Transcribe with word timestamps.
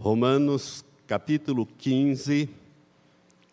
Romanos 0.00 0.84
capítulo 1.08 1.66
15, 1.66 2.48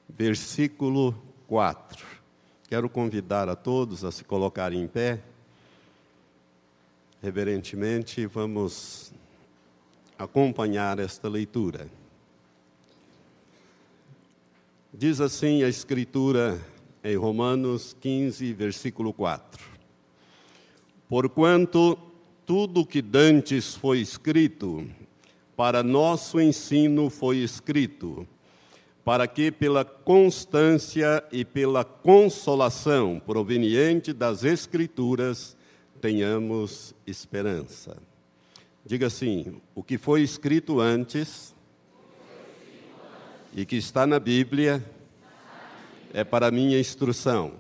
versículo 0.08 1.16
4. 1.48 2.06
Quero 2.70 2.88
convidar 2.88 3.50
a 3.50 3.56
todos 3.56 4.06
a 4.06 4.12
se 4.12 4.24
colocarem 4.24 4.84
em 4.84 4.88
pé. 4.88 5.20
Reverentemente, 7.20 8.28
vamos 8.28 9.12
acompanhar 10.20 11.00
esta 11.00 11.28
leitura. 11.28 11.88
Diz 14.94 15.20
assim 15.20 15.64
a 15.64 15.68
Escritura 15.68 16.64
em 17.04 17.16
Romanos 17.16 17.98
15, 18.00 18.54
versículo 18.54 19.12
4: 19.12 19.64
Porquanto 21.10 21.98
tudo 22.46 22.86
que 22.86 23.02
dantes 23.02 23.74
foi 23.74 24.00
escrito, 24.00 24.88
para 25.56 25.82
nosso 25.82 26.40
ensino 26.40 27.10
foi 27.10 27.38
escrito, 27.38 28.28
para 29.04 29.28
que 29.28 29.52
pela 29.52 29.86
constância 29.86 31.24
e 31.32 31.46
pela 31.46 31.84
consolação 31.84 33.22
proveniente 33.26 34.12
das 34.12 34.44
Escrituras 34.44 35.56
tenhamos 36.02 36.94
esperança. 37.08 37.98
Diga 38.86 39.08
assim: 39.08 39.62
o 39.74 39.82
que 39.82 39.98
foi 39.98 40.22
escrito 40.22 40.80
antes 40.80 41.56
e 43.56 43.66
que 43.66 43.78
está 43.78 44.06
na 44.06 44.20
Bíblia 44.20 44.84
é 46.14 46.24
para 46.24 46.52
minha 46.52 46.80
instrução. 46.80 47.54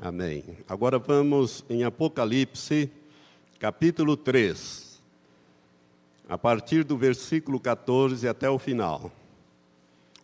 Amém. 0.00 0.44
Agora 0.68 0.98
vamos 0.98 1.64
em 1.68 1.82
Apocalipse, 1.82 2.90
capítulo 3.58 4.16
3 4.16 4.93
a 6.28 6.38
partir 6.38 6.84
do 6.84 6.96
versículo 6.96 7.60
14 7.60 8.26
até 8.26 8.48
o 8.48 8.58
final. 8.58 9.12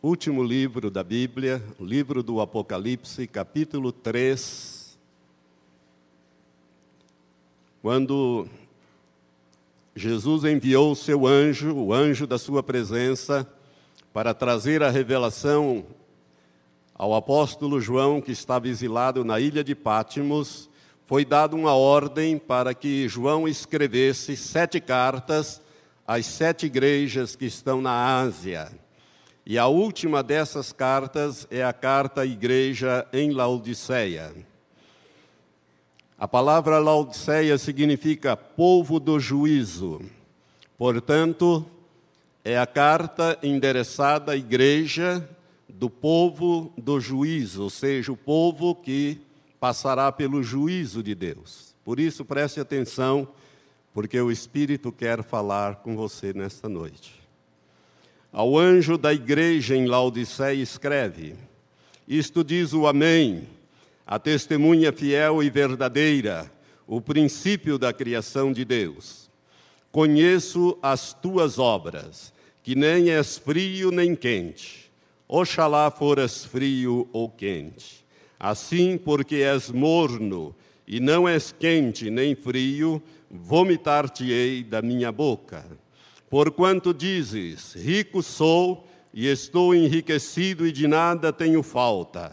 Último 0.03 0.43
livro 0.43 0.91
da 0.91 1.05
Bíblia, 1.05 1.63
livro 1.79 2.23
do 2.23 2.41
Apocalipse, 2.41 3.27
capítulo 3.27 3.93
3. 3.93 4.99
Quando 7.83 8.49
Jesus 9.95 10.45
enviou 10.45 10.93
o 10.93 10.97
seu 10.97 11.27
anjo, 11.27 11.75
o 11.75 11.93
anjo 11.93 12.27
da 12.27 12.39
sua 12.39 12.63
presença, 12.63 13.47
para 14.13 14.33
trazer 14.33 14.83
a 14.83 14.91
revelação 14.91 15.85
ao 16.95 17.15
apóstolo 17.15 17.79
João, 17.79 18.23
que 18.23 18.33
estava 18.33 18.69
exilado 18.69 19.23
na 19.23 19.39
ilha 19.39 19.63
de 19.63 19.75
Pátimos, 19.75 20.71
foi 21.05 21.27
dada 21.27 21.55
uma 21.55 21.75
ordem 21.75 22.39
para 22.39 22.73
que 22.73 23.07
João 23.07 23.47
escrevesse 23.47 24.35
sete 24.35 24.81
cartas 24.81 25.61
as 26.13 26.27
sete 26.27 26.67
igrejas 26.67 27.37
que 27.37 27.45
estão 27.45 27.81
na 27.81 28.19
Ásia. 28.19 28.69
E 29.47 29.57
a 29.57 29.69
última 29.69 30.25
dessas 30.25 30.73
cartas 30.73 31.47
é 31.49 31.63
a 31.63 31.73
carta 31.73 32.23
à 32.23 32.27
igreja 32.27 33.07
em 33.13 33.31
Laodiceia. 33.31 34.35
A 36.19 36.27
palavra 36.27 36.81
Laodiceia 36.81 37.57
significa 37.59 38.37
povo 38.37 38.99
do 38.99 39.21
juízo. 39.21 40.01
Portanto, 40.77 41.65
é 42.45 42.59
a 42.59 42.67
carta 42.67 43.39
endereçada 43.41 44.33
à 44.33 44.37
igreja 44.37 45.31
do 45.69 45.89
povo 45.89 46.73
do 46.77 47.01
juízo, 47.01 47.63
ou 47.63 47.71
seja, 47.71 48.11
o 48.11 48.17
povo 48.17 48.75
que 48.75 49.21
passará 49.61 50.11
pelo 50.11 50.43
juízo 50.43 51.05
de 51.05 51.15
Deus. 51.15 51.73
Por 51.85 52.01
isso, 52.01 52.25
preste 52.25 52.59
atenção 52.59 53.29
porque 53.93 54.21
o 54.21 54.31
Espírito 54.31 54.93
quer 54.93 55.23
falar 55.23 55.77
com 55.77 55.97
você 55.97 56.33
nesta 56.33 56.69
noite. 56.69 57.21
Ao 58.33 58.57
anjo 58.57 58.97
da 58.97 59.13
igreja 59.13 59.75
em 59.75 59.87
Laodiceia 59.87 60.63
escreve: 60.63 61.35
Isto 62.07 62.45
diz 62.45 62.73
o 62.73 62.87
Amém, 62.87 63.49
a 64.07 64.19
testemunha 64.19 64.93
fiel 64.93 65.43
e 65.43 65.51
verdadeira, 65.51 66.51
o 66.87 67.01
princípio 67.01 67.79
da 67.79 67.93
criação 67.93 68.53
de 68.53 68.65
Deus. 68.65 69.29
Conheço 69.91 70.79
as 70.81 71.13
tuas 71.13 71.59
obras, 71.59 72.33
que 72.63 72.77
nem 72.77 73.11
és 73.11 73.37
frio 73.37 73.91
nem 73.91 74.15
quente. 74.15 74.91
Oxalá 75.27 75.91
foras 75.91 76.45
frio 76.45 77.09
ou 77.13 77.29
quente. 77.29 78.05
Assim, 78.39 78.97
porque 78.97 79.37
és 79.37 79.71
morno 79.71 80.55
e 80.87 80.99
não 80.99 81.29
és 81.29 81.53
quente 81.57 82.11
nem 82.11 82.35
frio, 82.35 83.03
vomitar-te-ei 83.31 84.65
da 84.65 84.83
minha 84.83 85.13
boca. 85.13 85.65
Porquanto 86.29 86.93
dizes: 86.93 87.75
Rico 87.75 88.23
sou 88.23 88.87
e 89.15 89.27
estou 89.27 89.75
enriquecido 89.75 90.67
e 90.67 90.73
de 90.73 90.89
nada 90.89 91.33
tenho 91.33 91.63
falta, 91.63 92.33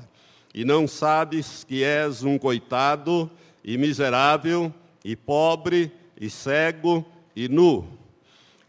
e 0.53 0.65
não 0.65 0.87
sabes 0.87 1.63
que 1.63 1.83
és 1.83 2.23
um 2.23 2.37
coitado 2.37 3.29
e 3.63 3.77
miserável, 3.77 4.73
e 5.03 5.15
pobre, 5.15 5.91
e 6.19 6.29
cego, 6.29 7.05
e 7.35 7.47
nu. 7.47 7.87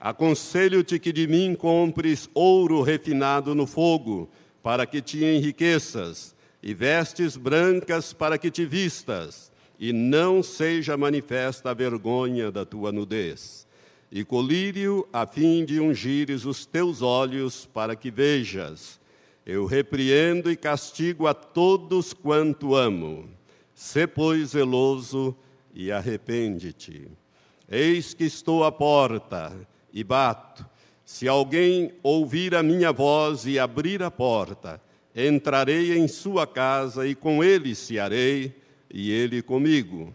Aconselho-te 0.01 0.99
que 0.99 1.13
de 1.13 1.27
mim 1.27 1.55
compres 1.55 2.31
ouro 2.35 2.83
refinado 2.83 3.55
no 3.55 3.67
fogo, 3.67 4.29
para 4.63 4.87
que 4.87 5.01
te 5.01 5.25
enriqueças, 5.25 6.35
e 6.63 6.75
vestes 6.75 7.37
brancas 7.37 8.13
para 8.13 8.37
que 8.37 8.51
te 8.51 8.65
vistas 8.65 9.51
e 9.79 9.93
não 9.93 10.43
seja 10.43 10.97
manifesta 10.97 11.71
a 11.71 11.75
vergonha 11.75 12.51
da 12.51 12.65
tua 12.65 12.91
nudez. 12.91 13.67
E 14.11 14.25
colírio, 14.25 15.07
a 15.13 15.27
fim 15.27 15.65
de 15.65 15.79
ungires 15.79 16.45
os 16.45 16.67
teus 16.67 17.03
olhos, 17.03 17.67
para 17.67 17.95
que 17.95 18.11
vejas. 18.11 18.99
Eu 19.47 19.67
repreendo 19.67 20.51
e 20.51 20.57
castigo 20.57 21.27
a 21.27 21.35
todos 21.35 22.13
quanto 22.13 22.75
amo. 22.75 23.29
Sê, 23.75 24.07
pois, 24.07 24.51
zeloso 24.51 25.37
e 25.73 25.93
arrepende-te. 25.93 27.09
Eis 27.71 28.15
que 28.15 28.25
estou 28.25 28.65
à 28.65 28.73
porta 28.73 29.55
e 29.93 30.03
bato. 30.03 30.67
Se 31.05 31.29
alguém 31.29 31.93
ouvir 32.03 32.55
a 32.55 32.63
minha 32.63 32.93
voz 32.93 33.47
e 33.47 33.59
abrir 33.59 34.03
a 34.03 34.11
porta, 34.11 34.81
entrarei 35.15 35.97
em 35.97 36.09
sua 36.09 36.47
casa 36.47 37.07
e 37.07 37.15
com 37.15 37.45
ele 37.45 37.75
cearei 37.75 38.55
e 38.93 39.11
ele 39.11 39.43
comigo. 39.43 40.13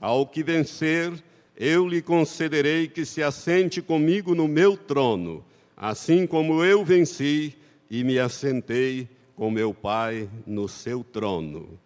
Ao 0.00 0.26
que 0.26 0.42
vencer, 0.42 1.12
eu 1.56 1.86
lhe 1.86 2.00
concederei 2.00 2.88
que 2.88 3.04
se 3.04 3.22
assente 3.22 3.82
comigo 3.82 4.34
no 4.34 4.48
meu 4.48 4.76
trono, 4.76 5.44
assim 5.76 6.26
como 6.26 6.64
eu 6.64 6.84
venci 6.84 7.54
e 7.90 8.02
me 8.04 8.18
assentei 8.18 9.08
com 9.36 9.50
meu 9.50 9.74
Pai 9.74 10.28
no 10.46 10.68
seu 10.68 11.02
trono. 11.02 11.78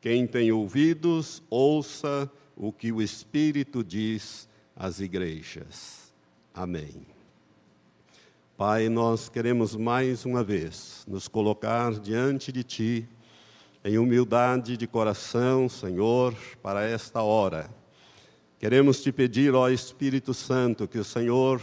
Quem 0.00 0.26
tem 0.26 0.50
ouvidos, 0.50 1.42
ouça 1.48 2.30
o 2.56 2.72
que 2.72 2.90
o 2.90 3.00
Espírito 3.00 3.84
diz 3.84 4.48
às 4.74 5.00
igrejas. 5.00 6.12
Amém. 6.52 7.06
Pai, 8.56 8.88
nós 8.88 9.28
queremos 9.28 9.74
mais 9.74 10.24
uma 10.24 10.44
vez 10.44 11.04
nos 11.08 11.26
colocar 11.26 11.92
diante 11.98 12.52
de 12.52 12.62
Ti 12.62 13.08
em 13.84 13.98
humildade 13.98 14.76
de 14.76 14.86
coração, 14.86 15.68
Senhor, 15.68 16.34
para 16.62 16.84
esta 16.84 17.22
hora. 17.22 17.68
Queremos 18.58 19.02
te 19.02 19.10
pedir, 19.10 19.54
ó 19.54 19.68
Espírito 19.68 20.32
Santo, 20.32 20.86
que 20.86 20.98
o 20.98 21.04
Senhor 21.04 21.60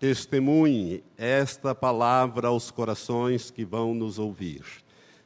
testemunhe 0.00 1.04
esta 1.16 1.72
palavra 1.72 2.48
aos 2.48 2.72
corações 2.72 3.52
que 3.52 3.64
vão 3.64 3.94
nos 3.94 4.18
ouvir. 4.18 4.64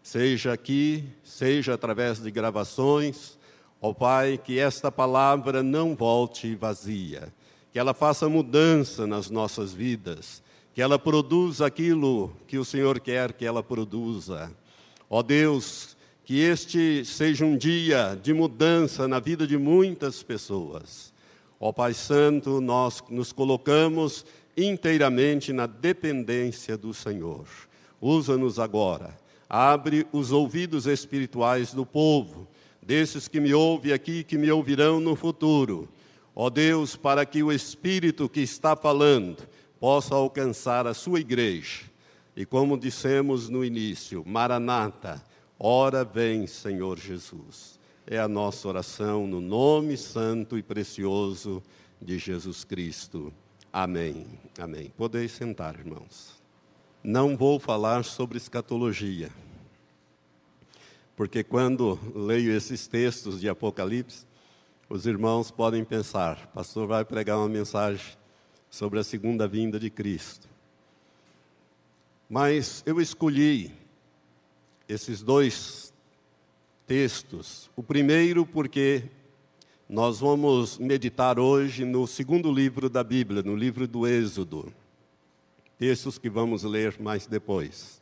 Seja 0.03 0.53
aqui, 0.53 1.09
seja 1.23 1.73
através 1.73 2.21
de 2.21 2.31
gravações, 2.31 3.39
ó 3.81 3.95
Pai, 3.95 4.37
que 4.37 4.59
esta 4.59 4.93
palavra 4.93 5.63
não 5.63 5.97
volte 5.97 6.55
vazia, 6.55 7.33
que 7.73 7.79
ela 7.79 7.95
faça 7.95 8.29
mudança 8.29 9.07
nas 9.07 9.31
nossas 9.31 9.73
vidas, 9.73 10.43
que 10.75 10.83
ela 10.83 10.99
produza 10.99 11.67
aquilo 11.67 12.37
que 12.47 12.59
o 12.59 12.65
Senhor 12.67 13.01
quer 13.01 13.33
que 13.33 13.47
ela 13.47 13.63
produza. 13.63 14.53
Ó 15.09 15.23
Deus, 15.23 15.97
que 16.29 16.41
este 16.41 17.07
seja 17.07 17.43
um 17.43 17.57
dia 17.57 18.15
de 18.23 18.35
mudança 18.35 19.09
na 19.09 19.19
vida 19.19 19.47
de 19.47 19.57
muitas 19.57 20.23
pessoas. 20.23 21.11
Ó 21.59 21.73
Pai 21.73 21.95
Santo, 21.95 22.61
nós 22.61 23.03
nos 23.09 23.33
colocamos 23.33 24.27
inteiramente 24.55 25.55
na 25.55 25.65
dependência 25.65 26.77
do 26.77 26.93
Senhor. 26.93 27.47
Usa-nos 27.99 28.59
agora. 28.59 29.19
Abre 29.49 30.07
os 30.13 30.31
ouvidos 30.31 30.87
espirituais 30.87 31.73
do 31.73 31.87
povo, 31.87 32.47
desses 32.83 33.27
que 33.27 33.41
me 33.41 33.55
ouvem 33.55 33.95
aqui 33.95 34.19
e 34.19 34.25
que 34.25 34.37
me 34.37 34.53
ouvirão 34.53 35.01
no 35.01 35.17
futuro. 35.17 35.89
Ó 36.37 36.51
Deus, 36.51 36.95
para 36.95 37.25
que 37.25 37.43
o 37.43 37.51
Espírito 37.51 38.29
que 38.29 38.41
está 38.41 38.77
falando 38.77 39.49
possa 39.81 40.15
alcançar 40.15 40.87
a 40.87 40.93
sua 40.93 41.21
igreja. 41.21 41.85
E 42.37 42.45
como 42.45 42.77
dissemos 42.77 43.49
no 43.49 43.65
início, 43.65 44.23
Maranata, 44.27 45.27
Ora 45.59 46.05
vem, 46.05 46.47
Senhor 46.47 46.99
Jesus. 46.99 47.81
É 48.07 48.17
a 48.19 48.29
nossa 48.29 48.69
oração 48.69 49.27
no 49.27 49.41
nome 49.41 49.97
santo 49.97 50.57
e 50.57 50.63
precioso 50.63 51.61
de 52.01 52.17
Jesus 52.17 52.63
Cristo. 52.63 53.33
Amém. 53.73 54.25
Amém. 54.57 54.93
Podeis 54.97 55.33
sentar, 55.33 55.75
irmãos. 55.75 56.41
Não 57.03 57.37
vou 57.37 57.59
falar 57.59 58.05
sobre 58.05 58.39
escatologia, 58.39 59.31
porque 61.17 61.43
quando 61.43 61.99
leio 62.15 62.53
esses 62.53 62.87
textos 62.87 63.41
de 63.41 63.49
Apocalipse, 63.49 64.27
os 64.89 65.07
irmãos 65.07 65.51
podem 65.51 65.85
pensar: 65.85 66.47
pastor 66.55 66.87
vai 66.87 67.05
pregar 67.05 67.37
uma 67.37 67.49
mensagem 67.49 68.17
sobre 68.71 69.01
a 69.01 69.05
segunda 69.05 69.49
vinda 69.49 69.79
de 69.79 69.91
Cristo. 69.91 70.49
Mas 72.29 72.83
eu 72.87 73.01
escolhi 73.01 73.73
esses 74.89 75.23
dois 75.23 75.93
textos. 76.87 77.71
O 77.77 77.83
primeiro, 77.83 78.47
porque 78.47 79.05
nós 79.89 80.21
vamos 80.21 80.79
meditar 80.79 81.39
hoje 81.39 81.85
no 81.85 82.07
segundo 82.07 82.51
livro 82.51 82.89
da 82.89 83.05
Bíblia, 83.05 83.43
no 83.43 83.55
livro 83.55 83.87
do 83.87 84.07
Êxodo. 84.07 84.73
Textos 85.79 86.19
que 86.19 86.31
vamos 86.31 86.63
ler 86.65 86.99
mais 86.99 87.27
depois. 87.27 88.01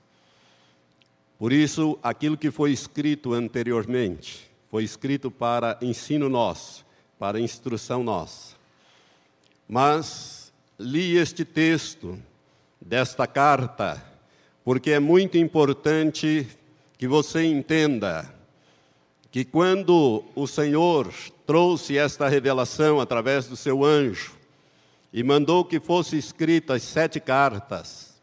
Por 1.38 1.52
isso, 1.52 1.98
aquilo 2.02 2.36
que 2.36 2.50
foi 2.50 2.72
escrito 2.72 3.34
anteriormente, 3.34 4.50
foi 4.68 4.84
escrito 4.84 5.30
para 5.30 5.78
ensino 5.82 6.28
nosso, 6.28 6.86
para 7.18 7.40
instrução 7.40 8.02
nossa. 8.02 8.56
Mas 9.68 10.52
li 10.78 11.16
este 11.16 11.44
texto 11.44 12.18
desta 12.80 13.26
carta, 13.26 14.02
porque 14.64 14.92
é 14.92 15.00
muito 15.00 15.36
importante 15.36 16.46
que 16.98 17.06
você 17.06 17.44
entenda 17.44 18.32
que 19.30 19.44
quando 19.44 20.24
o 20.34 20.46
Senhor 20.46 21.12
trouxe 21.46 21.98
esta 21.98 22.28
revelação 22.28 23.00
através 23.00 23.46
do 23.46 23.56
seu 23.56 23.84
anjo 23.84 24.32
e 25.12 25.22
mandou 25.22 25.64
que 25.64 25.78
fosse 25.78 26.16
escritas 26.16 26.82
sete 26.82 27.20
cartas, 27.20 28.14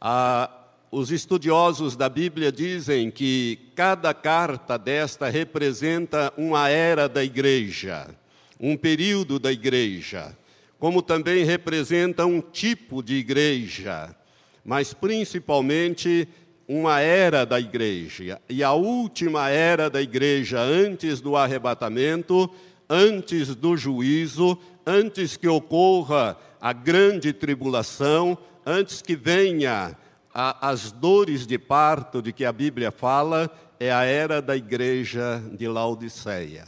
a, 0.00 0.48
os 0.92 1.10
estudiosos 1.10 1.96
da 1.96 2.08
Bíblia 2.08 2.52
dizem 2.52 3.10
que 3.10 3.58
cada 3.74 4.14
carta 4.14 4.78
desta 4.78 5.28
representa 5.28 6.32
uma 6.36 6.68
era 6.68 7.08
da 7.08 7.24
igreja, 7.24 8.08
um 8.60 8.76
período 8.76 9.40
da 9.40 9.50
igreja, 9.50 10.36
como 10.78 11.02
também 11.02 11.44
representa 11.44 12.24
um 12.26 12.40
tipo 12.40 13.02
de 13.02 13.14
igreja, 13.14 14.14
mas 14.64 14.94
principalmente 14.94 16.28
uma 16.68 17.00
era 17.00 17.46
da 17.46 17.60
igreja, 17.60 18.40
e 18.48 18.64
a 18.64 18.72
última 18.72 19.48
era 19.48 19.88
da 19.88 20.02
igreja 20.02 20.60
antes 20.60 21.20
do 21.20 21.36
arrebatamento, 21.36 22.50
antes 22.88 23.54
do 23.54 23.76
juízo, 23.76 24.58
antes 24.84 25.36
que 25.36 25.46
ocorra 25.46 26.36
a 26.60 26.72
grande 26.72 27.32
tribulação, 27.32 28.36
antes 28.64 29.00
que 29.00 29.14
venha 29.14 29.96
a, 30.34 30.70
as 30.70 30.90
dores 30.90 31.46
de 31.46 31.58
parto 31.58 32.20
de 32.20 32.32
que 32.32 32.44
a 32.44 32.52
Bíblia 32.52 32.90
fala, 32.90 33.48
é 33.78 33.92
a 33.92 34.02
era 34.04 34.42
da 34.42 34.56
igreja 34.56 35.40
de 35.52 35.68
Laodiceia. 35.68 36.64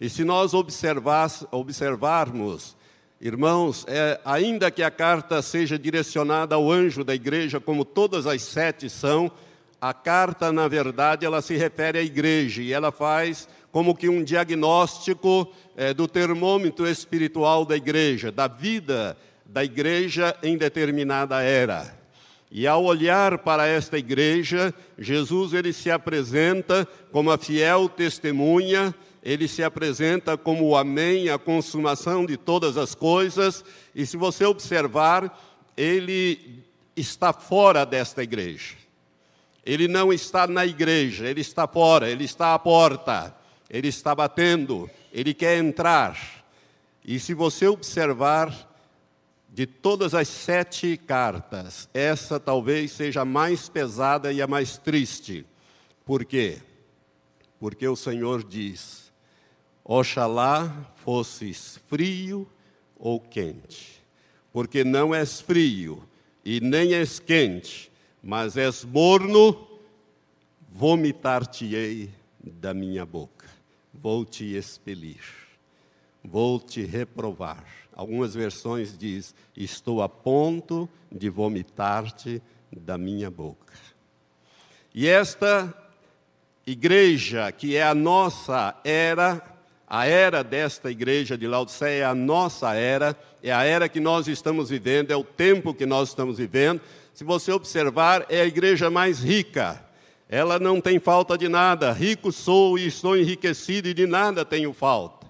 E 0.00 0.08
se 0.08 0.24
nós 0.24 0.54
observarmos 0.54 2.76
Irmãos, 3.20 3.84
é, 3.86 4.18
ainda 4.24 4.70
que 4.70 4.82
a 4.82 4.90
carta 4.90 5.42
seja 5.42 5.78
direcionada 5.78 6.54
ao 6.54 6.72
anjo 6.72 7.04
da 7.04 7.14
igreja, 7.14 7.60
como 7.60 7.84
todas 7.84 8.26
as 8.26 8.40
sete 8.40 8.88
são, 8.88 9.30
a 9.78 9.92
carta, 9.92 10.50
na 10.50 10.66
verdade, 10.66 11.26
ela 11.26 11.42
se 11.42 11.54
refere 11.54 11.98
à 11.98 12.02
igreja 12.02 12.62
e 12.62 12.72
ela 12.72 12.90
faz 12.90 13.46
como 13.70 13.94
que 13.94 14.08
um 14.08 14.24
diagnóstico 14.24 15.52
é, 15.76 15.92
do 15.92 16.08
termômetro 16.08 16.88
espiritual 16.88 17.66
da 17.66 17.76
igreja, 17.76 18.32
da 18.32 18.48
vida 18.48 19.16
da 19.44 19.64
igreja 19.64 20.34
em 20.42 20.56
determinada 20.56 21.42
era. 21.42 21.98
E 22.50 22.66
ao 22.66 22.84
olhar 22.84 23.38
para 23.38 23.66
esta 23.66 23.98
igreja, 23.98 24.72
Jesus 24.98 25.52
ele 25.52 25.72
se 25.72 25.90
apresenta 25.90 26.86
como 27.12 27.30
a 27.30 27.38
fiel 27.38 27.88
testemunha 27.88 28.94
ele 29.22 29.46
se 29.46 29.62
apresenta 29.62 30.36
como 30.36 30.66
o 30.66 30.76
Amém, 30.76 31.28
a 31.28 31.38
consumação 31.38 32.24
de 32.24 32.36
todas 32.36 32.76
as 32.76 32.94
coisas, 32.94 33.64
e 33.94 34.06
se 34.06 34.16
você 34.16 34.44
observar, 34.44 35.38
ele 35.76 36.64
está 36.96 37.32
fora 37.32 37.84
desta 37.84 38.22
igreja. 38.22 38.76
Ele 39.64 39.86
não 39.86 40.12
está 40.12 40.46
na 40.46 40.64
igreja, 40.64 41.26
ele 41.26 41.42
está 41.42 41.66
fora, 41.66 42.08
ele 42.08 42.24
está 42.24 42.54
à 42.54 42.58
porta, 42.58 43.34
ele 43.68 43.88
está 43.88 44.14
batendo, 44.14 44.90
ele 45.12 45.34
quer 45.34 45.58
entrar. 45.58 46.18
E 47.04 47.20
se 47.20 47.34
você 47.34 47.66
observar, 47.66 48.68
de 49.52 49.66
todas 49.66 50.14
as 50.14 50.28
sete 50.28 50.96
cartas, 50.96 51.88
essa 51.92 52.38
talvez 52.38 52.92
seja 52.92 53.22
a 53.22 53.24
mais 53.24 53.68
pesada 53.68 54.32
e 54.32 54.40
a 54.40 54.46
mais 54.46 54.78
triste. 54.78 55.44
Por 56.04 56.24
quê? 56.24 56.58
Porque 57.58 57.86
o 57.86 57.96
Senhor 57.96 58.44
diz: 58.44 59.09
Oxalá 59.92 60.72
fosses 60.94 61.80
frio 61.88 62.46
ou 62.96 63.18
quente, 63.18 64.00
porque 64.52 64.84
não 64.84 65.12
és 65.12 65.40
frio 65.40 66.08
e 66.44 66.60
nem 66.60 66.94
és 66.94 67.18
quente, 67.18 67.90
mas 68.22 68.56
és 68.56 68.84
morno, 68.84 69.66
vomitar-te-ei 70.68 72.08
da 72.40 72.72
minha 72.72 73.04
boca, 73.04 73.48
vou 73.92 74.24
te 74.24 74.54
expelir, 74.54 75.24
vou 76.22 76.60
te 76.60 76.84
reprovar. 76.84 77.66
Algumas 77.92 78.32
versões 78.32 78.96
diz: 78.96 79.34
estou 79.56 80.02
a 80.02 80.08
ponto 80.08 80.88
de 81.10 81.28
vomitar-te 81.28 82.40
da 82.70 82.96
minha 82.96 83.28
boca. 83.28 83.74
E 84.94 85.08
esta 85.08 85.74
igreja, 86.64 87.50
que 87.50 87.74
é 87.74 87.82
a 87.82 87.92
nossa 87.92 88.80
era, 88.84 89.58
a 89.92 90.06
era 90.06 90.44
desta 90.44 90.88
igreja 90.88 91.36
de 91.36 91.48
Laodiceia 91.48 92.02
é 92.02 92.04
a 92.04 92.14
nossa 92.14 92.74
era, 92.74 93.16
é 93.42 93.50
a 93.50 93.64
era 93.64 93.88
que 93.88 93.98
nós 93.98 94.28
estamos 94.28 94.70
vivendo, 94.70 95.10
é 95.10 95.16
o 95.16 95.24
tempo 95.24 95.74
que 95.74 95.84
nós 95.84 96.10
estamos 96.10 96.38
vivendo. 96.38 96.80
Se 97.12 97.24
você 97.24 97.50
observar, 97.50 98.24
é 98.28 98.40
a 98.40 98.46
igreja 98.46 98.88
mais 98.88 99.18
rica. 99.18 99.84
Ela 100.28 100.60
não 100.60 100.80
tem 100.80 101.00
falta 101.00 101.36
de 101.36 101.48
nada. 101.48 101.90
Rico 101.90 102.30
sou 102.30 102.78
e 102.78 102.86
estou 102.86 103.16
enriquecido 103.16 103.88
e 103.88 103.94
de 103.94 104.06
nada 104.06 104.44
tenho 104.44 104.72
falta. 104.72 105.26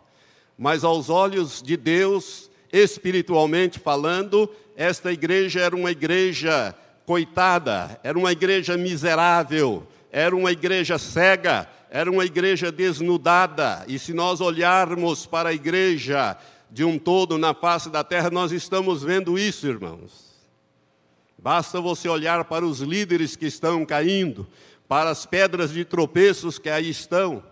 Mas 0.58 0.84
aos 0.84 1.08
olhos 1.08 1.62
de 1.62 1.78
Deus, 1.78 2.50
espiritualmente 2.70 3.78
falando, 3.78 4.46
esta 4.76 5.10
igreja 5.10 5.60
era 5.60 5.74
uma 5.74 5.90
igreja 5.90 6.74
coitada, 7.06 7.98
era 8.04 8.18
uma 8.18 8.30
igreja 8.30 8.76
miserável, 8.76 9.86
era 10.12 10.36
uma 10.36 10.52
igreja 10.52 10.98
cega, 10.98 11.66
era 11.90 12.08
uma 12.08 12.24
igreja 12.24 12.70
desnudada, 12.70 13.84
e 13.88 13.98
se 13.98 14.14
nós 14.14 14.40
olharmos 14.40 15.26
para 15.26 15.48
a 15.48 15.52
igreja 15.52 16.38
de 16.70 16.84
um 16.84 16.96
todo 16.96 17.36
na 17.36 17.52
face 17.52 17.90
da 17.90 18.04
terra, 18.04 18.30
nós 18.30 18.52
estamos 18.52 19.02
vendo 19.02 19.36
isso, 19.36 19.66
irmãos. 19.66 20.30
Basta 21.36 21.80
você 21.80 22.08
olhar 22.08 22.44
para 22.44 22.64
os 22.64 22.78
líderes 22.78 23.34
que 23.34 23.46
estão 23.46 23.84
caindo, 23.84 24.46
para 24.86 25.10
as 25.10 25.26
pedras 25.26 25.72
de 25.72 25.84
tropeços 25.84 26.60
que 26.60 26.70
aí 26.70 26.88
estão, 26.88 27.42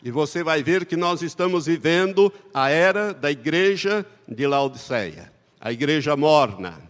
e 0.00 0.12
você 0.12 0.44
vai 0.44 0.62
ver 0.62 0.86
que 0.86 0.96
nós 0.96 1.20
estamos 1.20 1.66
vivendo 1.66 2.32
a 2.54 2.70
era 2.70 3.12
da 3.12 3.32
igreja 3.32 4.06
de 4.28 4.46
Laodiceia, 4.46 5.32
a 5.60 5.72
igreja 5.72 6.16
morna. 6.16 6.80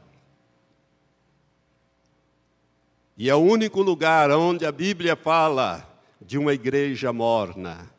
E 3.16 3.30
é 3.30 3.34
o 3.34 3.38
único 3.38 3.80
lugar 3.80 4.30
onde 4.30 4.66
a 4.66 4.72
Bíblia 4.72 5.16
fala 5.16 5.91
de 6.26 6.38
uma 6.38 6.52
igreja 6.52 7.12
morna. 7.12 7.90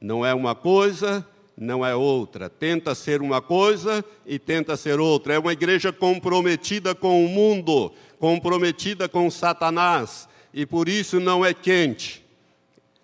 Não 0.00 0.24
é 0.24 0.32
uma 0.34 0.54
coisa, 0.54 1.26
não 1.56 1.84
é 1.84 1.94
outra. 1.94 2.48
Tenta 2.50 2.94
ser 2.94 3.22
uma 3.22 3.40
coisa 3.40 4.04
e 4.26 4.38
tenta 4.38 4.76
ser 4.76 5.00
outra. 5.00 5.34
É 5.34 5.38
uma 5.38 5.52
igreja 5.52 5.92
comprometida 5.92 6.94
com 6.94 7.24
o 7.24 7.28
mundo, 7.28 7.92
comprometida 8.18 9.08
com 9.08 9.30
Satanás, 9.30 10.28
e 10.52 10.66
por 10.66 10.88
isso 10.88 11.18
não 11.18 11.44
é 11.44 11.54
quente. 11.54 12.24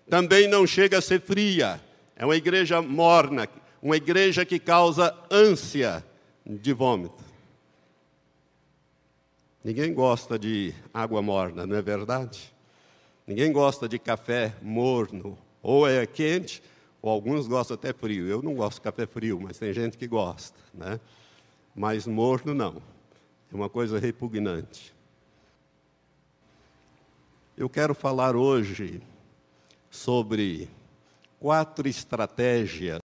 Também 0.09 0.47
não 0.47 0.67
chega 0.67 0.99
a 0.99 1.01
ser 1.01 1.21
fria. 1.21 1.81
É 2.15 2.25
uma 2.25 2.35
igreja 2.35 2.81
morna, 2.81 3.47
uma 3.81 3.97
igreja 3.97 4.45
que 4.45 4.59
causa 4.59 5.15
ânsia 5.31 6.05
de 6.45 6.73
vômito. 6.73 7.23
Ninguém 9.63 9.93
gosta 9.93 10.37
de 10.37 10.73
água 10.93 11.21
morna, 11.21 11.65
não 11.65 11.75
é 11.75 11.81
verdade? 11.81 12.53
Ninguém 13.25 13.51
gosta 13.51 13.87
de 13.87 13.97
café 13.97 14.53
morno, 14.61 15.37
ou 15.61 15.87
é 15.87 16.05
quente, 16.05 16.61
ou 17.01 17.09
alguns 17.09 17.47
gostam 17.47 17.75
até 17.75 17.93
frio. 17.93 18.27
Eu 18.27 18.41
não 18.41 18.55
gosto 18.55 18.75
de 18.75 18.81
café 18.81 19.05
frio, 19.05 19.39
mas 19.41 19.57
tem 19.57 19.73
gente 19.73 19.97
que 19.97 20.07
gosta, 20.07 20.57
né? 20.73 20.99
Mas 21.75 22.05
morno 22.05 22.53
não. 22.53 22.81
É 23.51 23.55
uma 23.55 23.69
coisa 23.69 23.99
repugnante. 23.99 24.93
Eu 27.55 27.69
quero 27.69 27.93
falar 27.93 28.35
hoje 28.35 29.01
sobre 29.89 30.69
quatro 31.39 31.87
estratégias 31.87 33.02